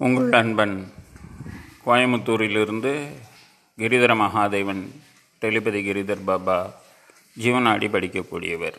உங்கள் 0.00 0.32
அன்பன் 0.32 0.92
கோயமுத்தூரிலிருந்து 1.86 2.92
கிரிதர 3.78 4.12
மகாதேவன் 4.14 4.82
தெளிபதி 5.42 5.80
கிரிதர் 5.82 6.24
பாபா 6.24 6.56
ஜீவனாடி 7.34 7.88
படிக்கக்கூடியவர். 7.88 8.78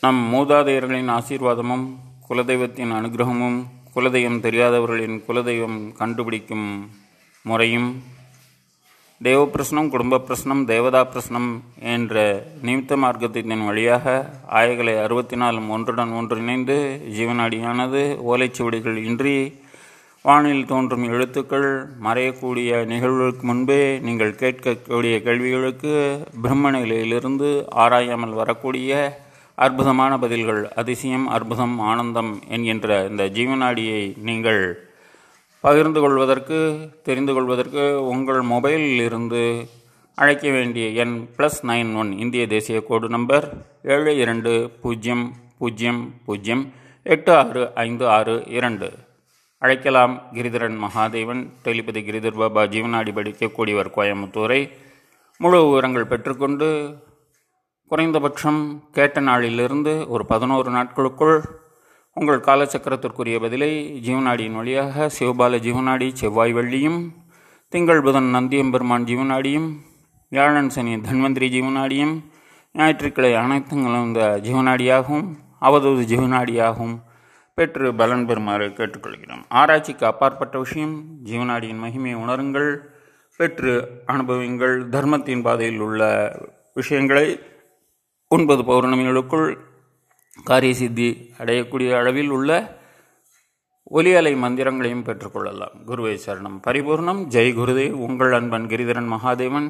நம் 0.00 0.34
மூதாதையர்களின் 0.34 1.10
ஆசீர்வாதமும் 1.10 1.86
குலதெய்வத்தின் 2.28 2.92
அனுகிரகமும் 2.92 3.58
குலதெய்வம் 3.94 4.40
தெரியாதவர்களின் 4.40 5.24
குலதெய்வம் 5.28 5.92
கண்டுபிடிக்கும் 5.92 6.68
முறையும் 7.42 7.90
தேவ 9.20 9.38
பிரசனம் 9.46 9.88
குடும்ப 9.88 10.18
பிரஸ்னம் 10.18 10.60
தேவதா 10.64 11.00
பிரஸ்னம் 11.04 11.48
என்ற 11.92 12.14
நிமித்த 12.62 12.96
மார்க்கத்தின் 12.96 13.64
வழியாக 13.66 14.04
ஆயகளை 14.50 14.94
அறுபத்தி 15.00 15.36
நாலும் 15.36 15.66
ஒன்றுடன் 15.70 16.12
ஒன்றிணைந்து 16.12 16.76
ஜீவனாடியானது 17.16 18.02
ஓலைச்சுவடிகள் 18.28 18.98
இன்றி 19.04 19.34
வானில் 20.24 20.64
தோன்றும் 20.66 21.06
எழுத்துக்கள் 21.08 21.68
மறையக்கூடிய 22.00 22.80
நிகழ்வுகளுக்கு 22.84 23.46
முன்பே 23.46 23.82
நீங்கள் 24.00 24.38
கேட்கக்கூடிய 24.38 25.16
கேள்விகளுக்கு 25.22 25.94
பிரம்ம 26.40 26.70
நிலையிலிருந்து 26.70 27.50
ஆராயாமல் 27.76 28.34
வரக்கூடிய 28.34 28.92
அற்புதமான 29.58 30.14
பதில்கள் 30.16 30.64
அதிசயம் 30.76 31.28
அற்புதம் 31.30 31.78
ஆனந்தம் 31.84 32.34
என்கின்ற 32.48 33.06
இந்த 33.08 33.24
ஜீவனாடியை 33.34 34.02
நீங்கள் 34.20 34.62
பகிர்ந்து 35.64 36.00
கொள்வதற்கு 36.00 36.58
தெரிந்து 37.02 37.32
கொள்வதற்கு 37.34 37.84
உங்கள் 38.06 38.40
மொபைலில் 38.42 39.00
இருந்து 39.04 39.42
அழைக்க 40.14 40.50
வேண்டிய 40.50 40.86
எண் 41.02 41.16
ப்ளஸ் 41.36 41.58
நைன் 41.62 41.90
ஒன் 41.96 42.12
இந்திய 42.18 42.46
தேசிய 42.46 42.82
கோடு 42.82 43.08
நம்பர் 43.08 43.46
ஏழு 43.82 44.16
இரண்டு 44.16 44.52
பூஜ்ஜியம் 44.82 45.24
பூஜ்ஜியம் 45.58 46.00
பூஜ்ஜியம் 46.26 46.64
எட்டு 47.02 47.32
ஆறு 47.36 47.62
ஐந்து 47.74 48.08
ஆறு 48.08 48.34
இரண்டு. 48.46 48.88
அழைக்கலாம் 49.62 50.14
கிரிதரன் 50.34 50.76
மகாதேவன் 50.84 51.42
டெலிபதி 51.64 52.00
கிரிதர் 52.08 52.38
பாபா 52.40 52.64
ஜீவனாடி 52.64 53.10
படிக்கக்கூடியவர் 53.10 53.94
கோயம்புத்தூரை. 53.96 54.60
முழு 55.40 55.58
விவரங்கள் 55.64 56.10
பெற்றுக்கொண்டு 56.12 56.68
குறைந்தபட்சம் 57.90 58.62
கேட்ட 58.92 59.20
நாளிலிருந்து 59.20 60.08
ஒரு 60.08 60.26
பதினோரு 60.26 60.70
நாட்களுக்குள் 60.70 61.36
உங்கள் 62.18 62.38
காலச்சக்கரத்திற்குரிய 62.38 63.40
பதிலை 63.40 64.00
ஜீவனாடியின் 64.06 64.54
வழியாக 64.54 65.10
சிவபால 65.18 65.58
ஜீவனாடி 65.58 66.14
செவ்வாய் 66.14 66.54
வெள்ளியும் 66.54 67.08
திங்கள் 67.68 68.02
புதன் 68.02 68.34
நந்தியம்பெருமான் 68.34 69.04
ஜீவனாடியும் 69.04 69.68
வியாழன் 70.28 70.70
சனி 70.70 70.96
தன்வந்திரி 70.96 71.48
ஜீவநாடியும் 71.56 72.14
ஞாயிற்றுக்கிழமை 72.72 73.34
அனைத்துங்களும் 73.34 74.06
இந்த 74.06 74.40
ஜீவனாடியாகவும் 74.42 75.28
அவதூது 75.60 76.02
ஜீவனாடியாகவும் 76.04 76.96
பெற்று 77.54 77.94
பலன் 77.94 78.26
பெறுமாறு 78.26 78.66
கேட்டுக்கொள்கிறோம். 78.68 79.44
ஆராய்ச்சிக்கு 79.48 80.06
அப்பாற்பட்ட 80.06 80.58
விஷயம் 80.58 81.04
ஜீவனாடியின் 81.24 81.82
மகிமையை 81.84 82.18
உணருங்கள் 82.24 82.76
பெற்று 83.36 84.02
அனுபவிங்கள் 84.06 84.88
தர்மத்தின் 84.88 85.42
பாதையில் 85.42 85.80
உள்ள 85.80 86.02
விஷயங்களை 86.74 87.40
ஒன்பது 88.28 88.62
பௌர்ணமிகளுக்குள் 88.62 89.58
காரிய 90.44 90.74
சித்தி 90.74 91.32
அடையக்கூடிய 91.38 91.98
அளவில் 91.98 92.30
உள்ள 92.30 92.76
ஒலி 93.82 94.14
அலை 94.14 94.34
மந்திரங்களையும் 94.34 95.04
பெற்றுக்கொள்ளலாம் 95.04 95.84
குருவை 95.84 96.20
சரணம். 96.26 96.58
பரிபூர்ணம். 96.66 97.20
ஜெய் 97.34 97.54
குருதேவ் 97.58 97.90
உங்கள் 97.90 98.32
அன்பன் 98.32 98.66
கிரிதரன் 98.66 99.10
மகாதேவன். 99.14 99.68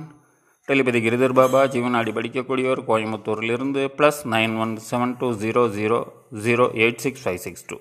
டெலிபதி 0.68 1.00
கிரிதர் 1.06 1.32
பாபா. 1.32 1.66
ஜீவனாடி 1.66 2.10
படிக்கக்கூடியவர் 2.10 2.82
கோயம்புத்தூரிலிருந்து 2.88 3.88
plus 3.98 4.22
nine 4.24 4.58
one 4.58 4.78
seven 4.90 5.16
two 5.18 5.30
zero 5.32 5.68
zero 5.78 6.00
zero 6.44 6.66
eight 6.84 6.96
six 6.96 7.28
five 7.28 7.36
six 7.36 7.66
two 7.66 7.78